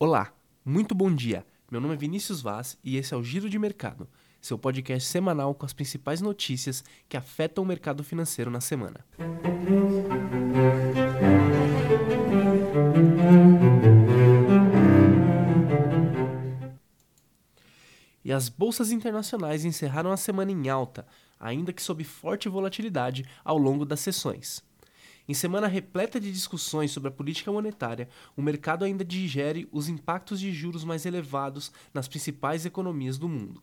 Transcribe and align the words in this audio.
Olá, 0.00 0.32
muito 0.64 0.94
bom 0.94 1.12
dia. 1.12 1.44
Meu 1.68 1.80
nome 1.80 1.94
é 1.94 1.96
Vinícius 1.96 2.40
Vaz 2.40 2.78
e 2.84 2.96
esse 2.96 3.12
é 3.12 3.16
o 3.16 3.24
Giro 3.24 3.50
de 3.50 3.58
Mercado, 3.58 4.08
seu 4.40 4.56
podcast 4.56 5.08
semanal 5.08 5.52
com 5.56 5.66
as 5.66 5.72
principais 5.72 6.20
notícias 6.20 6.84
que 7.08 7.16
afetam 7.16 7.64
o 7.64 7.66
mercado 7.66 8.04
financeiro 8.04 8.48
na 8.48 8.60
semana. 8.60 9.04
E 18.24 18.32
as 18.32 18.48
bolsas 18.48 18.92
internacionais 18.92 19.64
encerraram 19.64 20.12
a 20.12 20.16
semana 20.16 20.52
em 20.52 20.68
alta, 20.68 21.08
ainda 21.40 21.72
que 21.72 21.82
sob 21.82 22.04
forte 22.04 22.48
volatilidade 22.48 23.28
ao 23.44 23.58
longo 23.58 23.84
das 23.84 23.98
sessões. 23.98 24.62
Em 25.28 25.34
semana 25.34 25.66
repleta 25.66 26.18
de 26.18 26.32
discussões 26.32 26.90
sobre 26.90 27.10
a 27.10 27.12
política 27.12 27.52
monetária, 27.52 28.08
o 28.34 28.40
mercado 28.40 28.82
ainda 28.82 29.04
digere 29.04 29.68
os 29.70 29.86
impactos 29.86 30.40
de 30.40 30.50
juros 30.50 30.84
mais 30.84 31.04
elevados 31.04 31.70
nas 31.92 32.08
principais 32.08 32.64
economias 32.64 33.18
do 33.18 33.28
mundo. 33.28 33.62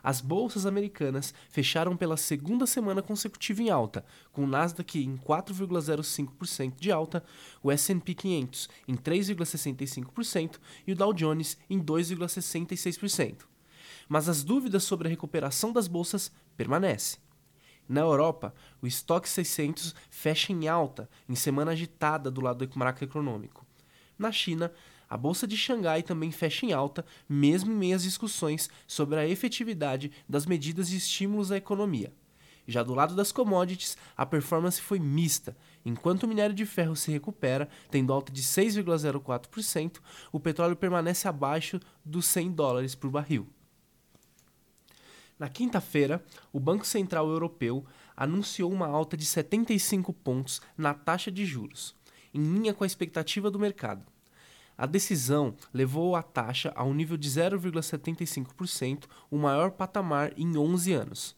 As 0.00 0.20
bolsas 0.20 0.64
americanas 0.64 1.34
fecharam 1.50 1.96
pela 1.96 2.16
segunda 2.16 2.64
semana 2.64 3.02
consecutiva 3.02 3.60
em 3.60 3.70
alta, 3.70 4.04
com 4.30 4.44
o 4.44 4.46
Nasdaq 4.46 5.04
em 5.04 5.16
4,05% 5.16 6.74
de 6.78 6.92
alta, 6.92 7.24
o 7.60 7.72
S&P 7.72 8.14
500 8.14 8.68
em 8.86 8.94
3,65% 8.94 10.60
e 10.86 10.92
o 10.92 10.94
Dow 10.94 11.12
Jones 11.12 11.58
em 11.68 11.80
2,66%. 11.82 13.38
Mas 14.08 14.28
as 14.28 14.44
dúvidas 14.44 14.84
sobre 14.84 15.08
a 15.08 15.10
recuperação 15.10 15.72
das 15.72 15.88
bolsas 15.88 16.30
permanecem. 16.56 17.25
Na 17.88 18.00
Europa, 18.00 18.54
o 18.82 18.86
estoque 18.86 19.28
600 19.28 19.94
fecha 20.10 20.52
em 20.52 20.66
alta, 20.66 21.08
em 21.28 21.34
semana 21.34 21.72
agitada 21.72 22.30
do 22.30 22.40
lado 22.40 22.68
macroeconômico. 22.74 23.64
Na 24.18 24.32
China, 24.32 24.72
a 25.08 25.16
bolsa 25.16 25.46
de 25.46 25.56
Xangai 25.56 26.02
também 26.02 26.32
fecha 26.32 26.66
em 26.66 26.72
alta, 26.72 27.04
mesmo 27.28 27.72
em 27.72 27.76
meio 27.76 27.96
às 27.96 28.02
discussões 28.02 28.68
sobre 28.86 29.18
a 29.18 29.28
efetividade 29.28 30.10
das 30.28 30.46
medidas 30.46 30.88
de 30.88 30.96
estímulos 30.96 31.52
à 31.52 31.56
economia. 31.56 32.12
Já 32.66 32.82
do 32.82 32.94
lado 32.94 33.14
das 33.14 33.30
commodities, 33.30 33.96
a 34.16 34.26
performance 34.26 34.80
foi 34.80 34.98
mista. 34.98 35.56
Enquanto 35.84 36.24
o 36.24 36.28
minério 36.28 36.54
de 36.54 36.66
ferro 36.66 36.96
se 36.96 37.12
recupera, 37.12 37.68
tendo 37.88 38.12
alta 38.12 38.32
de 38.32 38.42
6,04%, 38.42 40.00
o 40.32 40.40
petróleo 40.40 40.74
permanece 40.74 41.28
abaixo 41.28 41.78
dos 42.04 42.26
100 42.26 42.50
dólares 42.50 42.96
por 42.96 43.08
barril. 43.08 43.46
Na 45.38 45.50
quinta-feira, 45.50 46.24
o 46.50 46.58
Banco 46.58 46.86
Central 46.86 47.28
Europeu 47.28 47.84
anunciou 48.16 48.72
uma 48.72 48.86
alta 48.86 49.16
de 49.18 49.26
75 49.26 50.10
pontos 50.12 50.62
na 50.78 50.94
taxa 50.94 51.30
de 51.30 51.44
juros, 51.44 51.94
em 52.32 52.40
linha 52.40 52.72
com 52.72 52.84
a 52.84 52.86
expectativa 52.86 53.50
do 53.50 53.58
mercado. 53.58 54.02
A 54.78 54.86
decisão 54.86 55.54
levou 55.74 56.16
a 56.16 56.22
taxa 56.22 56.72
a 56.74 56.84
um 56.84 56.94
nível 56.94 57.18
de 57.18 57.28
0,75%, 57.28 59.04
o 59.30 59.36
maior 59.36 59.72
patamar 59.72 60.32
em 60.38 60.56
11 60.56 60.92
anos. 60.94 61.36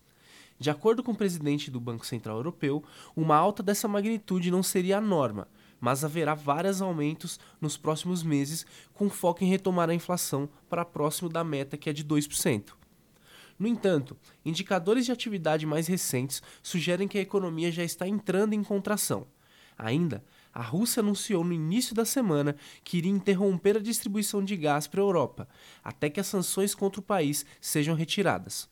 De 0.61 0.71
acordo 0.71 1.03
com 1.03 1.13
o 1.13 1.17
presidente 1.17 1.71
do 1.71 1.81
Banco 1.81 2.07
Central 2.07 2.37
Europeu, 2.37 2.85
uma 3.17 3.37
alta 3.37 3.63
dessa 3.65 3.89
magnitude 3.89 4.51
não 4.51 4.63
seria 4.63 4.99
a 4.99 5.01
norma, 5.01 5.49
mas 5.81 6.05
haverá 6.05 6.35
vários 6.35 6.81
aumentos 6.81 7.39
nos 7.61 7.77
próximos 7.77 8.23
meses, 8.23 8.65
com 8.95 9.11
foco 9.11 9.43
em 9.43 9.49
retomar 9.49 9.91
a 9.91 9.95
inflação 9.95 10.49
para 10.69 10.85
próximo 10.85 11.29
da 11.29 11.43
meta 11.43 11.77
que 11.77 11.91
é 11.91 11.93
de 11.93 12.05
2%. 12.05 12.78
No 13.59 13.67
entanto, 13.67 14.17
indicadores 14.45 15.05
de 15.05 15.13
atividade 15.13 15.67
mais 15.67 15.89
recentes 15.89 16.43
sugerem 16.63 17.09
que 17.09 17.19
a 17.19 17.23
economia 17.23 17.73
já 17.73 17.83
está 17.83 18.07
entrando 18.07 18.53
em 18.53 18.63
contração. 18.63 19.27
Ainda, 19.77 20.25
a 20.53 20.63
Rússia 20.63 21.01
anunciou 21.01 21.45
no 21.45 21.53
início 21.53 21.95
da 21.95 22.05
semana 22.05 22.57
que 22.83 22.99
iria 22.99 23.11
interromper 23.11 23.77
a 23.77 23.81
distribuição 23.81 24.45
de 24.45 24.57
gás 24.57 24.87
para 24.87 25.01
a 25.01 25.05
Europa, 25.05 25.49
até 25.85 26.09
que 26.09 26.21
as 26.21 26.27
sanções 26.27 26.75
contra 26.75 27.01
o 27.01 27.05
país 27.05 27.45
sejam 27.61 27.95
retiradas. 27.95 28.69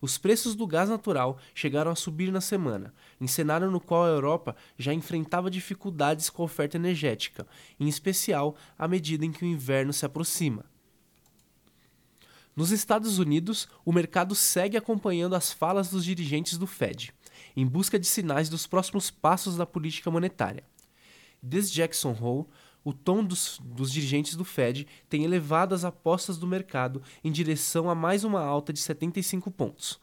Os 0.00 0.18
preços 0.18 0.54
do 0.54 0.66
gás 0.66 0.88
natural 0.88 1.38
chegaram 1.54 1.90
a 1.90 1.96
subir 1.96 2.30
na 2.30 2.40
semana, 2.40 2.94
em 3.20 3.26
cenário 3.26 3.70
no 3.70 3.80
qual 3.80 4.04
a 4.04 4.08
Europa 4.08 4.56
já 4.78 4.92
enfrentava 4.92 5.50
dificuldades 5.50 6.28
com 6.28 6.42
a 6.42 6.44
oferta 6.44 6.76
energética, 6.76 7.46
em 7.78 7.88
especial 7.88 8.56
à 8.78 8.86
medida 8.86 9.24
em 9.24 9.32
que 9.32 9.44
o 9.44 9.48
inverno 9.48 9.92
se 9.92 10.04
aproxima. 10.04 10.64
Nos 12.56 12.70
Estados 12.70 13.18
Unidos, 13.18 13.68
o 13.84 13.92
mercado 13.92 14.34
segue 14.34 14.78
acompanhando 14.78 15.36
as 15.36 15.52
falas 15.52 15.90
dos 15.90 16.02
dirigentes 16.02 16.56
do 16.56 16.66
Fed, 16.66 17.12
em 17.54 17.66
busca 17.66 17.98
de 17.98 18.06
sinais 18.06 18.48
dos 18.48 18.66
próximos 18.66 19.10
passos 19.10 19.58
da 19.58 19.66
política 19.66 20.10
monetária. 20.10 20.64
Desde 21.42 21.74
Jackson 21.74 22.16
Hole, 22.18 22.46
o 22.82 22.94
tom 22.94 23.22
dos, 23.22 23.60
dos, 23.62 23.92
dirigentes 23.92 24.36
do 24.36 24.44
Fed 24.44 24.86
tem 25.06 25.22
elevado 25.22 25.74
as 25.74 25.84
apostas 25.84 26.38
do 26.38 26.46
mercado 26.46 27.02
em 27.22 27.30
direção 27.30 27.90
a 27.90 27.94
mais 27.94 28.24
uma 28.24 28.40
alta 28.40 28.72
de 28.72 28.80
75 28.80 29.50
pontos. 29.50 30.00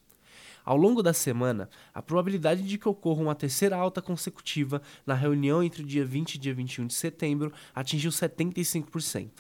Ao 0.63 0.77
longo 0.77 1.01
da 1.01 1.11
semana, 1.11 1.71
a 1.91 2.03
probabilidade 2.03 2.61
de 2.61 2.77
que 2.77 2.87
ocorra 2.87 3.23
uma 3.23 3.33
terceira 3.33 3.75
alta 3.75 3.99
consecutiva 3.99 4.79
na 5.07 5.15
reunião 5.15 5.63
entre 5.63 5.81
o 5.81 5.85
dia 5.85 6.05
20 6.05 6.35
e 6.35 6.37
dia 6.37 6.53
21 6.53 6.85
de 6.85 6.93
setembro 6.93 7.51
atingiu 7.73 8.11
75% 8.11 9.31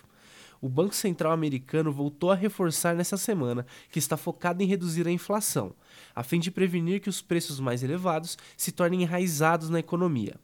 o 0.63 0.69
Banco 0.69 0.95
Central 0.95 1.33
americano 1.33 1.91
voltou 1.91 2.31
a 2.31 2.35
reforçar 2.35 2.95
nessa 2.95 3.17
semana 3.17 3.65
que 3.91 3.99
está 3.99 4.15
focado 4.15 4.63
em 4.63 4.65
reduzir 4.65 5.05
a 5.05 5.11
inflação, 5.11 5.75
a 6.15 6.23
fim 6.23 6.39
de 6.39 6.49
prevenir 6.49 7.01
que 7.01 7.09
os 7.09 7.21
preços 7.21 7.59
mais 7.59 7.83
elevados 7.83 8.37
se 8.55 8.71
tornem 8.71 9.01
enraizados 9.01 9.69
na 9.69 9.79
economia. 9.79 10.35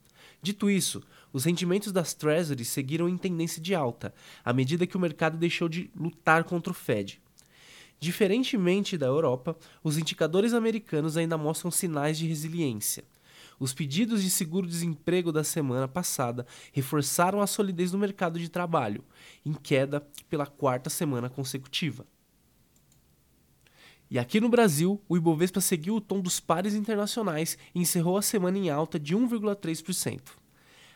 Dito 0.41 0.69
isso, 0.69 1.02
os 1.31 1.46
rendimentos 1.46 1.94
das 1.94 2.13
Treasuries 2.13 2.68
seguiram 2.68 3.07
em 3.07 3.16
tendência 3.16 3.62
de 3.62 3.74
alta, 3.74 4.13
à 4.44 4.52
medida 4.52 4.85
que 4.85 4.97
o 4.97 5.00
mercado 5.00 5.38
deixou 5.38 5.69
de 5.69 5.90
lutar 5.96 6.44
contra 6.44 6.72
o 6.72 6.75
Fed. 6.75 7.22
Diferentemente 7.97 8.97
da 8.97 9.06
Europa, 9.06 9.56
os 9.81 9.97
indicadores 9.97 10.53
americanos 10.53 11.16
ainda 11.16 11.38
mostram 11.38 11.72
sinais 11.72 12.18
de 12.18 12.28
resiliência. 12.28 13.06
Os 13.59 13.74
pedidos 13.74 14.24
de 14.24 14.30
seguro-desemprego 14.30 15.31
da 15.31 15.44
semana 15.44 15.88
passada 15.88 16.47
reforçaram 16.72 17.42
a 17.42 17.47
solidez 17.47 17.92
do 17.92 17.97
mercado 17.97 18.40
de 18.40 18.47
trabalho, 18.47 19.03
em 19.46 19.53
queda 19.53 20.08
pela 20.30 20.46
quarta 20.46 20.90
semana 20.90 21.30
consecutiva. 21.30 22.06
E 24.09 24.18
aqui 24.18 24.40
no 24.40 24.50
Brasil, 24.50 25.00
o 25.08 25.18
Ibovespa 25.18 25.62
seguiu 25.62 25.96
o 25.96 26.02
tom 26.02 26.19
dos 26.22 26.40
pares 26.40 26.74
internacionais 26.74 27.58
e 27.75 27.81
encerrou 27.81 28.18
a 28.18 28.22
semana 28.22 28.58
em 28.58 28.69
alta 28.69 28.98
de 28.98 29.16
1,3%. 29.16 30.22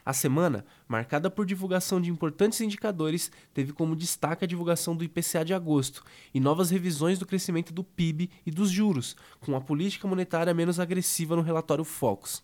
A 0.05 0.11
semana, 0.11 0.65
marcada 0.87 1.29
por 1.29 1.45
divulgação 1.45 2.01
de 2.01 2.09
importantes 2.09 2.59
indicadores, 2.59 3.31
teve 3.53 3.71
como 3.71 3.95
destaque 3.95 4.43
a 4.43 4.47
divulgação 4.47 4.95
do 4.95 5.03
IPCA 5.03 5.45
de 5.45 5.53
agosto 5.53 6.03
e 6.33 6.39
novas 6.39 6.71
revisões 6.71 7.19
do 7.19 7.25
crescimento 7.25 7.73
do 7.73 7.83
PIB 7.83 8.29
e 8.45 8.51
dos 8.51 8.69
juros, 8.69 9.15
com 9.39 9.55
a 9.55 9.61
política 9.61 10.07
monetária 10.07 10.53
menos 10.53 10.79
agressiva 10.79 11.35
no 11.35 11.41
relatório 11.41 11.85
Focus. 11.85 12.43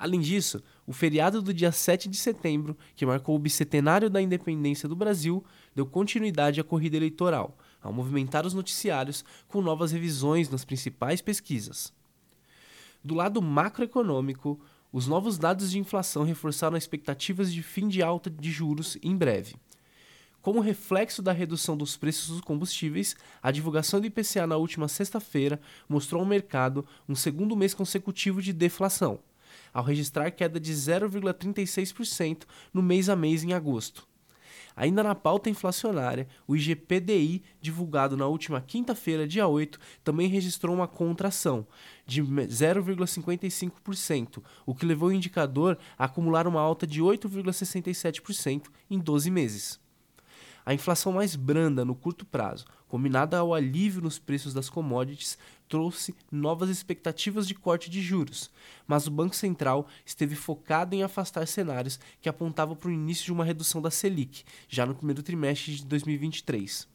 Além 0.00 0.18
disso, 0.18 0.62
o 0.86 0.94
feriado 0.94 1.42
do 1.42 1.52
dia 1.52 1.70
7 1.70 2.08
de 2.08 2.16
setembro, 2.16 2.74
que 2.96 3.04
marcou 3.04 3.36
o 3.36 3.38
bicentenário 3.38 4.08
da 4.08 4.22
independência 4.22 4.88
do 4.88 4.96
Brasil, 4.96 5.44
deu 5.74 5.84
continuidade 5.84 6.58
à 6.58 6.64
corrida 6.64 6.96
eleitoral, 6.96 7.54
ao 7.82 7.92
movimentar 7.92 8.46
os 8.46 8.54
noticiários 8.54 9.22
com 9.46 9.60
novas 9.60 9.92
revisões 9.92 10.48
nas 10.48 10.64
principais 10.64 11.20
pesquisas. 11.20 11.92
Do 13.04 13.14
lado 13.14 13.42
macroeconômico, 13.42 14.58
os 14.90 15.06
novos 15.06 15.36
dados 15.36 15.70
de 15.70 15.78
inflação 15.78 16.22
reforçaram 16.22 16.78
as 16.78 16.84
expectativas 16.84 17.52
de 17.52 17.62
fim 17.62 17.86
de 17.86 18.02
alta 18.02 18.30
de 18.30 18.50
juros 18.50 18.96
em 19.02 19.14
breve. 19.14 19.54
Como 20.40 20.60
reflexo 20.60 21.20
da 21.20 21.32
redução 21.32 21.76
dos 21.76 21.98
preços 21.98 22.30
dos 22.30 22.40
combustíveis, 22.40 23.14
a 23.42 23.50
divulgação 23.50 24.00
do 24.00 24.06
IPCA 24.06 24.46
na 24.46 24.56
última 24.56 24.88
sexta-feira 24.88 25.60
mostrou 25.86 26.22
ao 26.22 26.26
mercado 26.26 26.86
um 27.06 27.14
segundo 27.14 27.54
mês 27.54 27.74
consecutivo 27.74 28.40
de 28.40 28.54
deflação 28.54 29.20
ao 29.72 29.84
registrar 29.84 30.30
queda 30.30 30.60
de 30.60 30.72
0,36% 30.72 32.44
no 32.72 32.82
mês 32.82 33.08
a 33.08 33.16
mês 33.16 33.44
em 33.44 33.52
agosto. 33.52 34.08
Ainda 34.76 35.02
na 35.02 35.14
pauta 35.14 35.48
inflacionária, 35.50 36.26
o 36.46 36.54
IGPDI, 36.56 37.42
divulgado 37.60 38.16
na 38.16 38.26
última 38.26 38.58
quinta-feira, 38.60 39.28
dia 39.28 39.46
8, 39.46 39.78
também 40.02 40.26
registrou 40.28 40.74
uma 40.74 40.88
contração 40.88 41.66
de 42.06 42.22
0,55%, 42.22 44.42
o 44.64 44.74
que 44.74 44.86
levou 44.86 45.10
o 45.10 45.12
indicador 45.12 45.76
a 45.98 46.06
acumular 46.06 46.46
uma 46.46 46.60
alta 46.60 46.86
de 46.86 47.02
8,67% 47.02 48.68
em 48.88 48.98
12 48.98 49.30
meses. 49.30 49.78
A 50.64 50.72
inflação 50.72 51.12
mais 51.12 51.36
branda 51.36 51.84
no 51.84 51.94
curto 51.94 52.24
prazo, 52.24 52.64
combinada 52.90 53.38
ao 53.38 53.54
alívio 53.54 54.02
nos 54.02 54.18
preços 54.18 54.52
das 54.52 54.68
commodities, 54.68 55.38
trouxe 55.68 56.12
novas 56.30 56.68
expectativas 56.68 57.46
de 57.46 57.54
corte 57.54 57.88
de 57.88 58.02
juros, 58.02 58.50
mas 58.84 59.06
o 59.06 59.12
Banco 59.12 59.36
Central 59.36 59.86
esteve 60.04 60.34
focado 60.34 60.96
em 60.96 61.04
afastar 61.04 61.46
cenários 61.46 62.00
que 62.20 62.28
apontavam 62.28 62.74
para 62.74 62.88
o 62.88 62.92
início 62.92 63.24
de 63.24 63.32
uma 63.32 63.44
redução 63.44 63.80
da 63.80 63.92
Selic, 63.92 64.42
já 64.68 64.84
no 64.84 64.96
primeiro 64.96 65.22
trimestre 65.22 65.76
de 65.76 65.86
2023. 65.86 66.88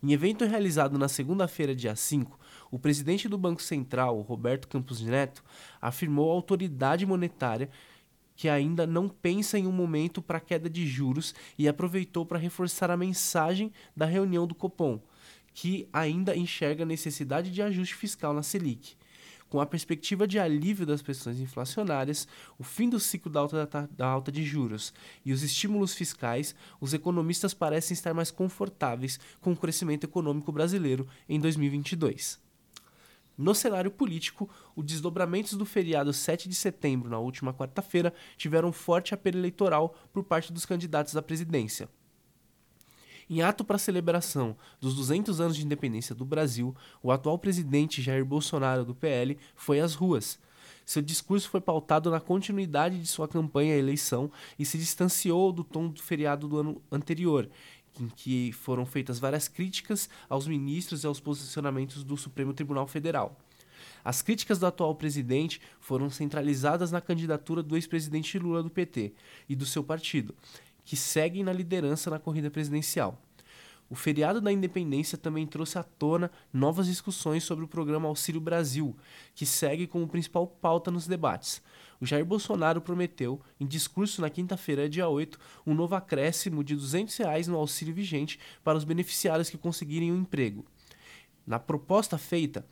Em 0.00 0.12
evento 0.12 0.44
realizado 0.44 0.96
na 0.96 1.08
segunda-feira, 1.08 1.74
dia 1.74 1.96
5, 1.96 2.38
o 2.70 2.78
presidente 2.78 3.28
do 3.28 3.36
Banco 3.36 3.60
Central, 3.60 4.20
Roberto 4.20 4.68
Campos 4.68 5.00
Neto, 5.00 5.42
afirmou 5.80 6.30
à 6.30 6.34
autoridade 6.34 7.04
monetária 7.04 7.68
que 8.36 8.48
ainda 8.48 8.86
não 8.86 9.06
pensa 9.06 9.58
em 9.58 9.66
um 9.66 9.72
momento 9.72 10.22
para 10.22 10.40
queda 10.40 10.70
de 10.70 10.86
juros 10.86 11.34
e 11.58 11.68
aproveitou 11.68 12.24
para 12.24 12.38
reforçar 12.38 12.90
a 12.90 12.96
mensagem 12.96 13.70
da 13.94 14.06
reunião 14.06 14.46
do 14.46 14.54
Copom, 14.54 14.98
que 15.52 15.88
ainda 15.92 16.36
enxerga 16.36 16.84
necessidade 16.84 17.50
de 17.50 17.62
ajuste 17.62 17.94
fiscal 17.94 18.32
na 18.32 18.42
Selic. 18.42 18.96
Com 19.50 19.60
a 19.60 19.66
perspectiva 19.66 20.28
de 20.28 20.38
alívio 20.38 20.86
das 20.86 21.02
pressões 21.02 21.40
inflacionárias, 21.40 22.28
o 22.56 22.62
fim 22.62 22.88
do 22.88 23.00
ciclo 23.00 23.32
da 23.32 23.40
alta, 23.40 23.90
da 23.90 24.06
alta 24.06 24.30
de 24.30 24.44
juros 24.44 24.94
e 25.24 25.32
os 25.32 25.42
estímulos 25.42 25.92
fiscais, 25.92 26.54
os 26.80 26.94
economistas 26.94 27.52
parecem 27.52 27.92
estar 27.92 28.14
mais 28.14 28.30
confortáveis 28.30 29.18
com 29.40 29.50
o 29.50 29.56
crescimento 29.56 30.04
econômico 30.04 30.52
brasileiro 30.52 31.08
em 31.28 31.40
2022. 31.40 32.38
No 33.36 33.54
cenário 33.54 33.90
político, 33.90 34.48
os 34.76 34.84
desdobramentos 34.84 35.54
do 35.54 35.64
feriado 35.64 36.12
7 36.12 36.48
de 36.48 36.54
setembro, 36.54 37.10
na 37.10 37.18
última 37.18 37.52
quarta-feira, 37.52 38.14
tiveram 38.36 38.70
forte 38.70 39.14
apelo 39.14 39.38
eleitoral 39.38 39.96
por 40.12 40.22
parte 40.22 40.52
dos 40.52 40.64
candidatos 40.64 41.16
à 41.16 41.22
presidência. 41.22 41.88
Em 43.30 43.42
ato 43.42 43.62
para 43.62 43.76
a 43.76 43.78
celebração 43.78 44.56
dos 44.80 44.96
200 44.96 45.40
anos 45.40 45.56
de 45.56 45.64
independência 45.64 46.16
do 46.16 46.24
Brasil, 46.24 46.74
o 47.00 47.12
atual 47.12 47.38
presidente 47.38 48.02
Jair 48.02 48.24
Bolsonaro, 48.24 48.84
do 48.84 48.92
PL, 48.92 49.38
foi 49.54 49.78
às 49.78 49.94
ruas. 49.94 50.36
Seu 50.84 51.00
discurso 51.00 51.48
foi 51.48 51.60
pautado 51.60 52.10
na 52.10 52.18
continuidade 52.18 52.98
de 52.98 53.06
sua 53.06 53.28
campanha 53.28 53.74
à 53.74 53.78
eleição 53.78 54.32
e 54.58 54.64
se 54.64 54.76
distanciou 54.76 55.52
do 55.52 55.62
tom 55.62 55.86
do 55.86 56.02
feriado 56.02 56.48
do 56.48 56.58
ano 56.58 56.82
anterior, 56.90 57.48
em 58.00 58.08
que 58.08 58.50
foram 58.50 58.84
feitas 58.84 59.20
várias 59.20 59.46
críticas 59.46 60.10
aos 60.28 60.48
ministros 60.48 61.04
e 61.04 61.06
aos 61.06 61.20
posicionamentos 61.20 62.02
do 62.02 62.16
Supremo 62.16 62.52
Tribunal 62.52 62.88
Federal. 62.88 63.38
As 64.04 64.22
críticas 64.22 64.58
do 64.58 64.66
atual 64.66 64.94
presidente 64.94 65.60
foram 65.78 66.10
centralizadas 66.10 66.90
na 66.90 67.00
candidatura 67.00 67.62
do 67.62 67.76
ex-presidente 67.76 68.38
Lula 68.40 68.62
do 68.62 68.70
PT 68.70 69.12
e 69.48 69.54
do 69.54 69.66
seu 69.66 69.84
partido, 69.84 70.34
que 70.90 70.96
seguem 70.96 71.44
na 71.44 71.52
liderança 71.52 72.10
na 72.10 72.18
corrida 72.18 72.50
presidencial. 72.50 73.16
O 73.88 73.94
feriado 73.94 74.40
da 74.40 74.50
independência 74.50 75.16
também 75.16 75.46
trouxe 75.46 75.78
à 75.78 75.84
tona 75.84 76.32
novas 76.52 76.88
discussões 76.88 77.44
sobre 77.44 77.64
o 77.64 77.68
programa 77.68 78.08
Auxílio 78.08 78.40
Brasil, 78.40 78.96
que 79.32 79.46
segue 79.46 79.86
como 79.86 80.08
principal 80.08 80.48
pauta 80.48 80.90
nos 80.90 81.06
debates. 81.06 81.62
O 82.00 82.06
Jair 82.06 82.24
Bolsonaro 82.24 82.80
prometeu, 82.80 83.40
em 83.60 83.66
discurso 83.66 84.20
na 84.20 84.28
quinta-feira, 84.28 84.88
dia 84.88 85.08
8, 85.08 85.38
um 85.64 85.74
novo 85.74 85.94
acréscimo 85.94 86.64
de 86.64 86.74
200 86.74 87.16
reais 87.18 87.46
no 87.46 87.56
auxílio 87.56 87.94
vigente 87.94 88.40
para 88.64 88.76
os 88.76 88.82
beneficiários 88.82 89.48
que 89.48 89.56
conseguirem 89.56 90.10
um 90.10 90.22
emprego. 90.22 90.66
Na 91.46 91.60
proposta 91.60 92.18
feita, 92.18 92.66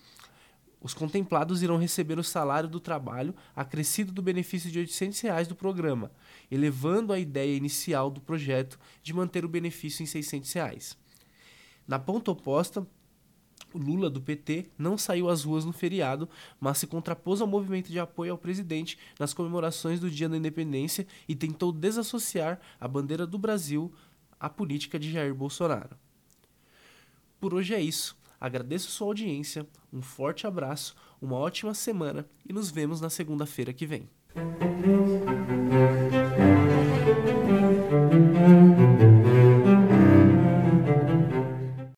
os 0.81 0.95
contemplados 0.95 1.63
irão 1.63 1.77
receber 1.77 2.19
o 2.19 2.25
salário 2.25 2.69
do 2.69 2.79
trabalho 2.79 3.35
acrescido 3.55 4.13
do 4.13 4.23
benefício 4.23 4.71
de 4.71 4.79
800 4.79 5.21
reais 5.21 5.49
do 5.49 5.57
programa, 5.57 6.11
elevando 6.51 7.13
a 7.13 7.19
ideia 7.19 7.57
inicial 7.57 8.11
do 8.11 8.21
projeto 8.21 8.79
de 9.03 9.13
manter 9.13 9.45
o 9.45 9.49
benefício 9.49 10.03
em 10.03 10.07
600 10.07 10.53
reais. 10.53 10.99
Na 11.87 11.99
ponta 11.99 12.31
oposta, 12.31 12.87
o 13.73 13.79
Lula 13.79 14.09
do 14.09 14.21
PT 14.21 14.71
não 14.79 14.97
saiu 14.97 15.29
às 15.29 15.45
ruas 15.45 15.65
no 15.65 15.73
feriado, 15.73 16.29
mas 16.59 16.79
se 16.79 16.87
contrapôs 16.87 17.41
ao 17.41 17.47
movimento 17.47 17.91
de 17.91 17.99
apoio 17.99 18.33
ao 18.33 18.39
presidente 18.39 18.99
nas 19.19 19.35
comemorações 19.35 20.01
do 20.01 20.11
Dia 20.11 20.29
da 20.29 20.37
Independência 20.37 21.07
e 21.29 21.35
tentou 21.35 21.71
desassociar 21.73 22.59
a 22.81 22.89
bandeira 22.89 23.27
do 23.27 23.39
Brasil 23.39 23.93
à 24.41 24.49
política 24.49 24.99
de 24.99 25.11
Jair 25.11 25.35
Bolsonaro. 25.35 25.97
Por 27.39 27.55
hoje 27.55 27.75
é 27.75 27.81
isso. 27.81 28.18
Agradeço 28.40 28.90
sua 28.90 29.08
audiência, 29.08 29.67
um 29.93 30.00
forte 30.00 30.46
abraço, 30.46 30.94
uma 31.20 31.37
ótima 31.37 31.75
semana 31.75 32.26
e 32.49 32.52
nos 32.52 32.70
vemos 32.70 33.00
na 33.00 33.11
segunda-feira 33.11 33.73
que 33.73 33.87
vem. 33.87 34.08